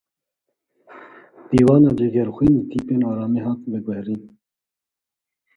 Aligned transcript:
Dîwana 1.51 1.89
Cegerxwîn 1.97 2.53
li 2.57 2.63
tîpên 2.71 3.01
aramî 3.11 3.39
hat 3.45 3.59
veguherîn. 3.71 4.21